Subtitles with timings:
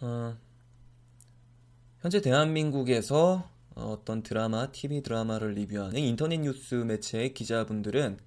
[0.00, 0.36] 어,
[1.98, 8.18] 현재 대한민국에서 어떤 드라마, TV 드라마를 리뷰하는 인터넷 뉴스 매체의 기자분들은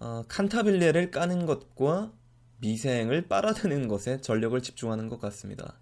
[0.00, 2.12] 어, 칸타빌레를 까는 것과
[2.58, 5.78] 미생을 빨아드는 것에 전력을 집중하는 것 같습니다.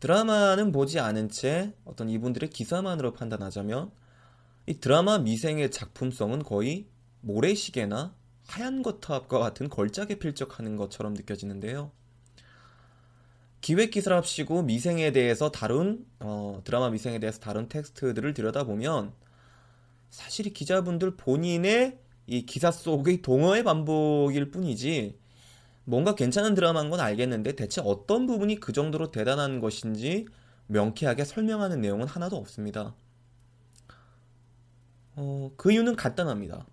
[0.00, 3.90] 드라마는 보지 않은 채 어떤 이분들의 기사만으로 판단하자면
[4.66, 6.88] 이 드라마 미생의 작품성은 거의
[7.22, 8.14] 모래시계나
[8.46, 11.90] 하얀 거탑과 같은 걸작에 필적하는 것처럼 느껴지는데요.
[13.64, 19.14] 기획 기사를 합시고 미생에 대해서 다룬 어, 드라마 미생에 대해서 다룬 텍스트들을 들여다보면
[20.10, 25.18] 사실 이 기자분들 본인의 이 기사 속의 동어의 반복일 뿐이지
[25.84, 30.26] 뭔가 괜찮은 드라마인 건 알겠는데 대체 어떤 부분이 그 정도로 대단한 것인지
[30.66, 32.94] 명쾌하게 설명하는 내용은 하나도 없습니다.
[35.16, 36.66] 어, 그 이유는 간단합니다.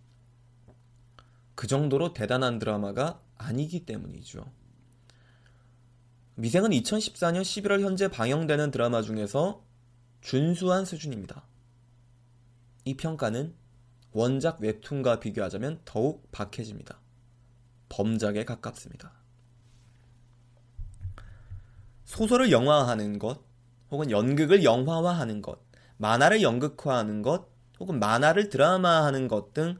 [1.55, 4.45] 그 정도로 대단한 드라마가 아니기 때문이죠.
[6.35, 9.63] 미생은 2014년 11월 현재 방영되는 드라마 중에서
[10.21, 11.43] 준수한 수준입니다.
[12.85, 13.53] 이 평가는
[14.11, 16.99] 원작 웹툰과 비교하자면 더욱 박해집니다.
[17.89, 19.13] 범작에 가깝습니다.
[22.05, 23.41] 소설을 영화화하는 것,
[23.89, 25.59] 혹은 연극을 영화화하는 것,
[25.97, 29.79] 만화를 연극화하는 것, 혹은 만화를 드라마하는 것 등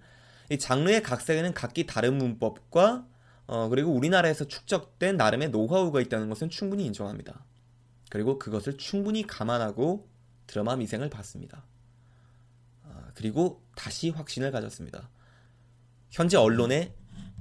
[0.52, 3.06] 이 장르의 각색에는 각기 다른 문법과
[3.48, 7.44] 어, 그리고 우리나라에서 축적된 나름의 노하우가 있다는 것은 충분히 인정합니다.
[8.10, 10.08] 그리고 그것을 충분히 감안하고
[10.48, 11.64] 드라마 미생을 봤습니다.
[12.84, 15.10] 아, 그리고 다시 확신을 가졌습니다.
[16.10, 16.94] 현재 언론의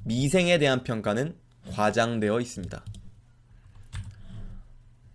[0.04, 1.36] 미생에 대한 평가는
[1.70, 2.84] 과장되어 있습니다.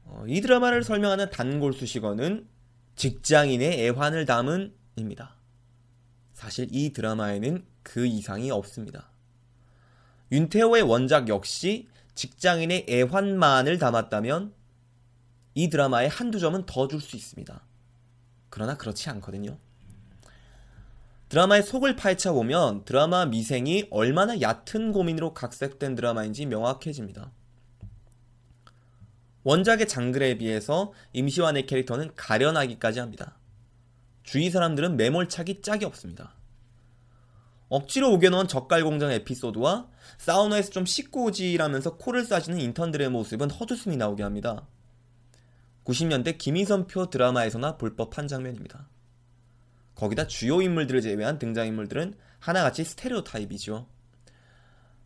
[0.06, 2.48] 어, 이 드라마를 설명하는 단골 수식어는
[2.96, 5.36] 직장인의 애환을 담은입니다.
[6.34, 9.10] 사실 이 드라마에는 그 이상이 없습니다.
[10.36, 14.54] 윤태호의 원작 역시 직장인의 애환만을 담았다면
[15.54, 17.64] 이 드라마에 한두 점은 더 줄 수 있습니다.
[18.50, 19.58] 그러나 그렇지 않거든요.
[21.30, 27.32] 드라마의 속을 파헤쳐 보면 드라마 미생이 얼마나 얕은 고민으로 각색된 드라마인지 명확해집니다.
[29.44, 33.38] 원작의 장글에 비해서 임시완의 캐릭터는 가련하기까지 합니다.
[34.24, 36.35] 주위 사람들은 매몰차기 짝이 없습니다.
[37.76, 44.24] 억지로 우겨놓은 젓갈 공장 에피소드와 사우나에서 좀 씻고 오지라면서 코를 싸시는 인턴들의 모습은 헛웃음이 나오게
[44.24, 44.66] 합니다.
[45.84, 48.88] 90년대 김희선표 드라마에서나 볼 법한 장면입니다.
[49.94, 53.88] 거기다 주요 인물들을 제외한 등장인물들은 하나같이 스테레오 타입이죠.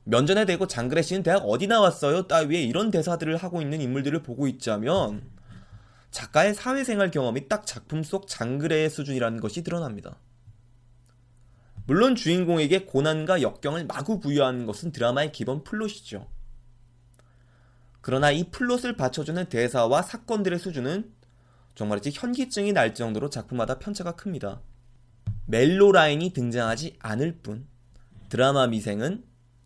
[0.04, 2.28] 면전에 대고 장그래 씨는 대학 어디 나왔어요?
[2.28, 5.24] 따위에 이런 대사들을 하고 있는 인물들을 보고 있자면
[6.12, 10.18] 작가의 사회생활 경험이 딱 작품 속 장그래의 수준이라는 것이 드러납니다.
[11.90, 16.30] 물론 주인공에게 고난과 역경을 마구 부여하는 것은 드라마의 기본 플롯이죠.
[18.00, 21.12] 그러나 이 플롯을 받쳐주는 대사와 사건들의 수준은
[21.74, 24.62] 정말이지 현기증이 날 정도로 작품마다 편차가 큽니다.
[25.48, 27.66] 멜로 라인이 등장하지 않을 뿐
[28.30, 29.24] 드라마 미생은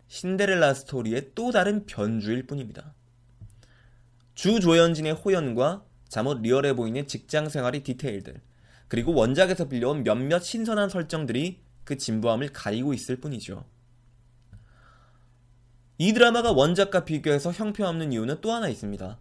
[0.08, 2.94] 신데렐라 스토리의 또 다른 변주일 뿐입니다.
[4.34, 8.40] 주조연진의 호연과 자못 리얼해 보이는 직장 생활의 디테일들
[8.88, 13.64] 그리고 원작에서 빌려온 몇몇 신선한 설정들이 그 진부함을 가리고 있을 뿐이죠.
[15.98, 19.18] 이 드라마가 원작과 비교해서 형편없는 이유는 또 하나 있습니다.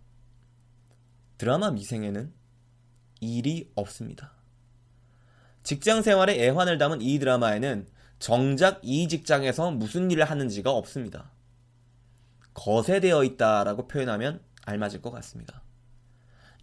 [1.38, 2.34] 드라마 미생에는
[3.20, 4.34] 일이 없습니다.
[5.62, 7.88] 직장 생활의 애환을 담은 이 드라마에는
[8.20, 11.32] 정작 이 직장에서 무슨 일을 하는지가 없습니다.
[12.54, 15.62] 거세되어 있다라고 표현하면 알맞을 것 같습니다.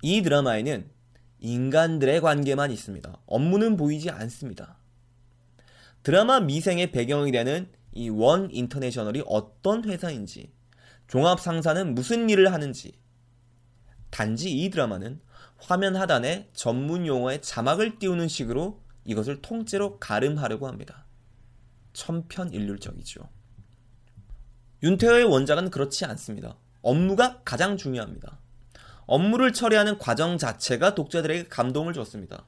[0.02, 0.88] 이 드라마에는
[1.40, 3.20] 인간들의 관계만 있습니다.
[3.26, 4.79] 업무는 보이지 않습니다.
[6.02, 10.52] 드라마 미생의 배경이 되는 이 원 인터내셔널이 어떤 회사인지,
[11.08, 12.98] 종합 상사는 무슨 일을 하는지,
[14.10, 15.20] 단지 이 드라마는
[15.58, 21.04] 화면 하단에 전문 용어의 자막을 띄우는 식으로 이것을 통째로 가름하려고 합니다.
[21.92, 23.28] 천편일률적이죠.
[24.82, 26.56] 윤태호의 원작은 그렇지 않습니다.
[26.80, 28.38] 업무가 가장 중요합니다.
[29.06, 32.46] 업무를 처리하는 과정 자체가 독자들에게 감동을 줬습니다.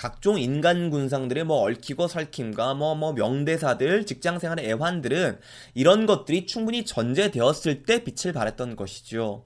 [0.00, 5.38] 각종 인간 군상들의 뭐 얽히고 설킴과 뭐, 뭐 명대사들, 직장 생활의 애환들은
[5.74, 9.44] 이런 것들이 충분히 전제되었을 때 빛을 발했던 것이죠.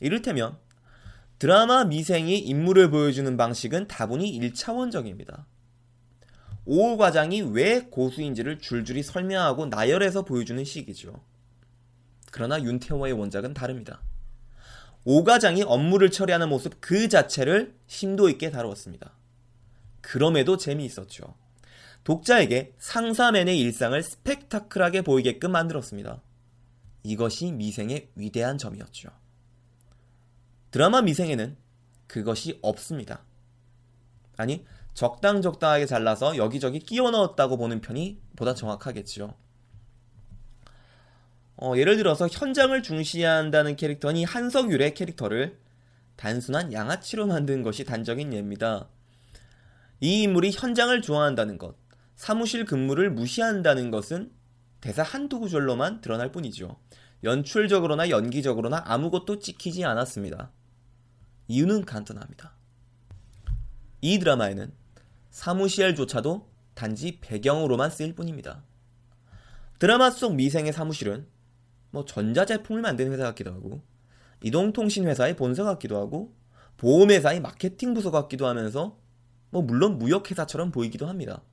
[0.00, 0.58] 이를테면
[1.38, 5.44] 드라마 미생이 인물을 보여주는 방식은 다분히 1차원적입니다.
[6.64, 11.22] 오 과장이 왜 고수인지를 줄줄이 설명하고 나열해서 보여주는 식이죠.
[12.32, 14.02] 그러나 윤태호의 원작은 다릅니다.
[15.04, 19.12] 오 과장이 업무를 처리하는 모습 그 자체를 심도 있게 다루었습니다.
[20.00, 21.34] 그럼에도 재미있었죠.
[22.04, 26.22] 독자에게 상사맨의 일상을 스펙타클하게 보이게끔 만들었습니다.
[27.04, 29.08] 이것이 미생의 위대한 점이었죠.
[30.70, 31.56] 드라마 미생에는
[32.06, 33.24] 그것이 없습니다.
[34.36, 34.64] 아니,
[34.94, 39.34] 적당적당하게 잘라서 여기저기 끼워 넣었다고 보는 편이 보다 정확하겠죠.
[41.64, 45.60] 어, 예를 들어서 현장을 중시한다는 캐릭터니 한석율의 캐릭터를
[46.16, 48.88] 단순한 양아치로 만든 것이 단적인 예입니다.
[50.00, 51.76] 이 인물이 현장을 좋아한다는 것,
[52.16, 54.32] 사무실 근무를 무시한다는 것은
[54.80, 56.80] 대사 한두 구절로만 드러날 뿐이죠.
[57.22, 60.50] 연출적으로나 연기적으로나 아무것도 찍히지 않았습니다.
[61.46, 62.56] 이유는 간단합니다.
[64.00, 64.72] 이 드라마에는
[65.30, 68.64] 사무실조차도 단지 배경으로만 쓰일 뿐입니다.
[69.78, 71.28] 드라마 속 미생의 사무실은
[71.92, 73.82] 뭐 전자제품을 만드는 회사 같기도 하고
[74.42, 76.34] 이동통신 회사의 본사 같기도 하고
[76.78, 78.98] 보험회사의 마케팅 부서 같기도 하면서
[79.50, 81.44] 뭐 물론 무역회사처럼 보이기도 합니다.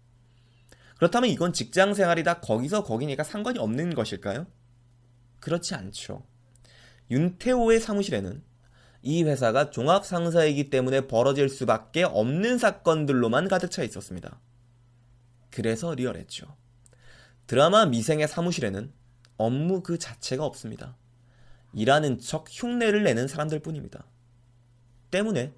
[0.97, 4.47] 그렇다면 이건 직장 생활이 다 거기서 거기니까 상관이 없는 것일까요?
[5.39, 6.25] 그렇지 않죠.
[7.11, 8.43] 윤태호의 사무실에는
[9.01, 14.39] 이 회사가 종합상사이기 때문에 벌어질 수밖에 없는 사건들로만 가득 차 있었습니다.
[15.51, 16.47] 그래서 리얼했죠.
[17.47, 18.91] 드라마 미생의 사무실에는
[19.39, 20.95] 업무 그 자체가 없습니다.
[21.73, 24.05] 일하는 척 흉내를 내는 사람들 뿐입니다.
[25.09, 25.53] 때문에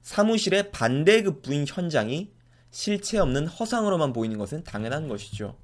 [0.00, 2.32] 사무실의 반대급부인 현장이
[2.70, 5.58] 실체 없는 허상으로만 보이는 것은 당연한 것이죠.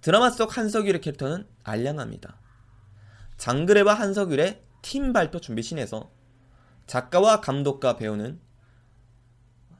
[0.00, 2.36] 드라마 속 한석일의 캐릭터는 알량합니다.
[3.36, 6.10] 장그래와 한석일의 팀 발표 준비신에서
[6.86, 8.40] 작가와 감독과 배우는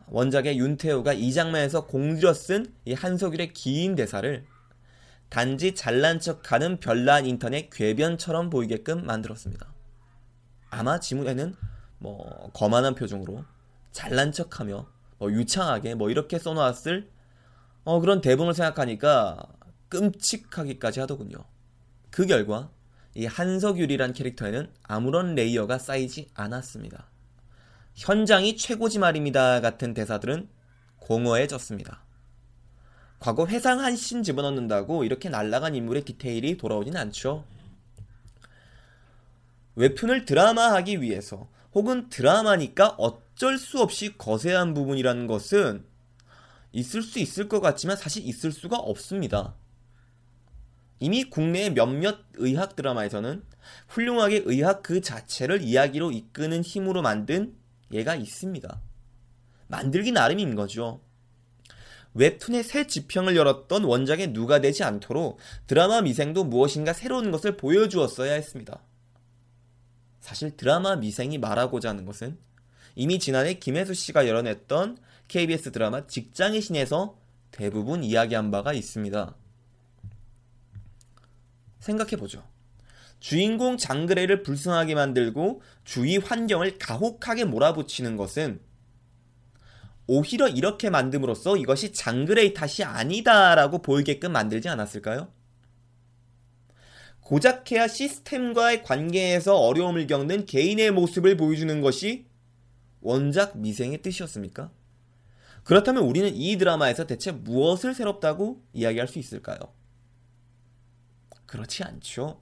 [0.07, 4.47] 원작의 윤태호가 이 장면에서 공들여 쓴 이 한석일의 긴 대사를
[5.32, 9.67] 단지 잘난 척하는 별난 인터넷 궤변처럼 보이게끔 만들었습니다.
[10.69, 11.56] 아마 지문에는
[11.96, 13.43] 뭐 거만한 표정으로
[13.93, 14.87] 잘난 척하며
[15.17, 17.08] 뭐 유창하게 뭐 이렇게 써놓았을
[17.84, 19.43] 어 그런 대본을 생각하니까
[19.88, 21.38] 끔찍하기까지 하더군요.
[22.11, 22.70] 그 결과
[23.14, 27.06] 이 한석율이란 캐릭터에는 아무런 레이어가 쌓이지 않았습니다.
[27.94, 30.50] 현장이 최고지 말입니다 같은 대사들은
[30.99, 32.05] 공허해졌습니다.
[33.23, 37.45] 과거 회상 한신 집어넣는다고 이렇게 날라간 인물의 디테일이 돌아오진 않죠.
[39.77, 45.85] 웹툰을 드라마하기 위해서 혹은 드라마니까 어쩔 수 없이 거세한 부분이라는 것은
[46.73, 49.55] 있을 수 있을 것 같지만 사실 있을 수가 없습니다.
[50.99, 53.45] 이미 국내의 몇몇 의학 드라마에서는
[53.87, 57.55] 훌륭하게 의학 그 자체를 이야기로 이끄는 힘으로 만든
[57.93, 58.81] 예가 있습니다.
[59.69, 61.01] 만들기 나름인 거죠.
[62.15, 68.83] 웹툰의 새 지평을 열었던 원작에 누가 되지 않도록 드라마 미생도 무엇인가 새로운 것을 보여주었어야 했습니다.
[70.21, 72.39] 사실 드라마 미생이 말하고자 하는 것은
[72.95, 77.17] 이미 지난해 김혜수 씨가 열어냈던 KBS 드라마 직장의 신에서
[77.51, 79.35] 대부분 이야기한 바가 있습니다.
[81.81, 82.45] 생각해보죠.
[83.19, 88.61] 주인공 장그래를 불쌍하게 만들고 주위 환경을 가혹하게 몰아붙이는 것은
[90.06, 95.29] 오히려 이렇게 만듦으로써 이것이 장그레이 탓이 아니다라고 보이게끔 만들지 않았을까요?
[97.21, 102.27] 고작해야 시스템과의 관계에서 어려움을 겪는 개인의 모습을 보여주는 것이
[103.01, 104.71] 원작 미생의 뜻이었습니까?
[105.65, 109.59] 그렇다면 우리는 이 드라마에서 대체 무엇을 새롭다고 이야기할 수 있을까요?
[111.47, 112.41] 그렇지 않죠.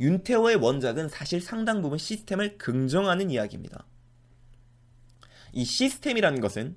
[0.00, 3.86] 윤태호의 원작은 사실 상당 부분 시스템을 긍정하는 이야기입니다.
[5.52, 6.76] 이 시스템이라는 것은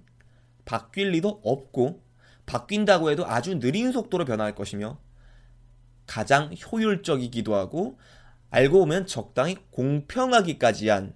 [0.67, 2.03] 바뀔 리도 없고
[2.45, 4.99] 바뀐다고 해도 아주 느린 속도로 변화할 것이며
[6.05, 7.97] 가장 효율적이기도 하고
[8.51, 11.15] 알고 보면 적당히 공평하기까지 한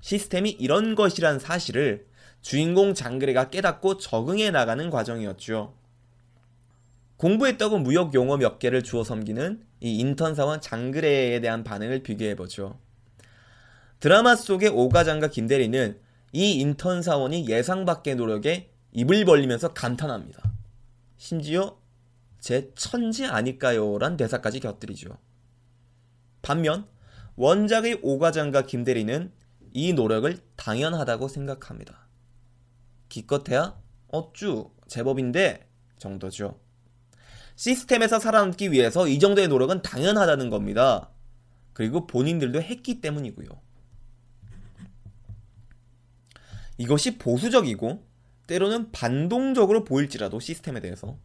[0.00, 2.06] 시스템이 이런 것이란 사실을
[2.40, 5.74] 주인공 장그래가 깨닫고 적응해 나가는 과정이었죠.
[7.16, 12.78] 공부했다고 무역 용어 몇 개를 주워 섬기는 이 인턴 사원 장그래에 대한 반응을 비교해보죠.
[13.98, 20.42] 드라마 속의 오과장과 김대리는 이 인턴 사원이 예상 밖의 노력에 입을 벌리면서 감탄합니다.
[21.16, 21.78] 심지어
[22.40, 23.98] 제 천지 아닐까요?
[23.98, 25.18] 란 대사까지 곁들이죠.
[26.42, 26.86] 반면
[27.36, 29.32] 원작의 오과장과 김대리는
[29.72, 32.06] 이 노력을 당연하다고 생각합니다.
[33.08, 33.78] 기껏해야
[34.08, 35.68] 어쭈 제법인데
[35.98, 36.58] 정도죠.
[37.56, 41.10] 시스템에서 살아남기 위해서 이 정도의 노력은 당연하다는 겁니다.
[41.72, 43.48] 그리고 본인들도 했기 때문이고요.
[46.78, 48.04] 이것이 보수적이고
[48.46, 51.18] 때로는 반동적으로 보일지라도 시스템에 대해서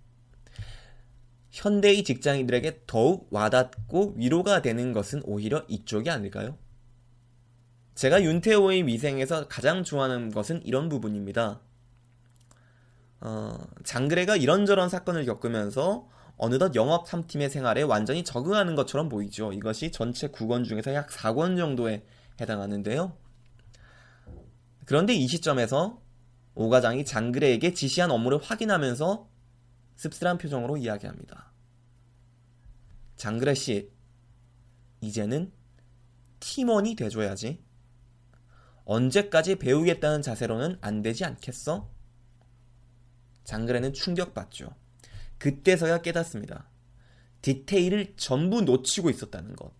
[1.51, 6.57] 현대의 직장인들에게 더욱 와닿고 위로가 되는 것은 오히려 이쪽이 아닐까요?
[7.93, 11.59] 제가 윤태호의 미생에서 가장 좋아하는 것은 이런 부분입니다.
[13.19, 19.53] 어, 장그래가 이런저런 사건을 겪으면서 어느덧 영업 3팀의 생활에 완전히 적응하는 것처럼 보이죠.
[19.53, 22.03] 이것이 전체 9권 중에서 약 4권 정도에
[22.39, 23.15] 해당하는데요.
[24.85, 26.01] 그런데 이 시점에서
[26.53, 29.29] 오 과장이 장그래에게 지시한 업무를 확인하면서
[29.95, 31.51] 씁쓸한 표정으로 이야기합니다.
[33.15, 33.91] 장그래 씨,
[35.01, 35.51] 이제는
[36.39, 37.63] 팀원이 돼줘야지.
[38.85, 41.89] 언제까지 배우겠다는 자세로는 안 되지 않겠어?
[43.43, 44.75] 장그래는 충격받죠.
[45.37, 46.69] 그때서야 깨닫습니다.
[47.41, 49.71] 디테일을 전부 놓치고 있었다는 것.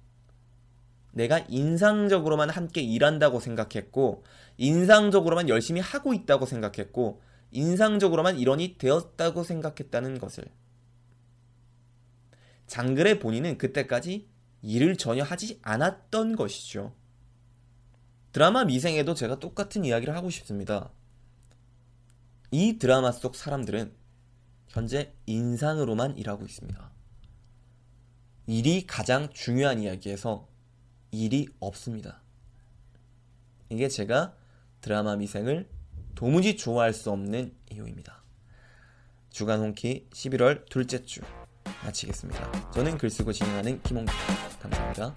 [1.12, 4.24] 내가 인상적으로만 함께 일한다고 생각했고,
[4.58, 10.46] 인상적으로만 열심히 하고 있다고 생각했고, 인상적으로만 일원이 되었다고 생각했다는 것을.
[12.68, 14.30] 장글의 본인은 그때까지
[14.62, 16.94] 일을 전혀 하지 않았던 것이죠.
[18.32, 20.92] 드라마 미생에도 제가 똑같은 이야기를 하고 싶습니다.
[22.52, 23.94] 이 드라마 속 사람들은
[24.70, 26.92] 현재 인상으로만 일하고 있습니다.
[28.48, 30.48] 일이 가장 중요한 이야기에서
[31.12, 32.22] 일이 없습니다.
[33.70, 34.36] 이게 제가
[34.82, 35.70] 드라마 미생을
[36.16, 38.22] 도무지 좋아할 수 없는 이유입니다.
[39.30, 41.22] 주간 홍키 11월 둘째 주
[41.84, 42.72] 마치겠습니다.
[42.72, 44.60] 저는 글 쓰고 진행하는 김홍기입니다.
[44.60, 45.14] 감사합니다.